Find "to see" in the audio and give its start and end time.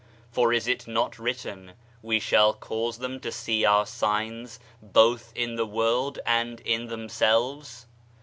3.19-3.65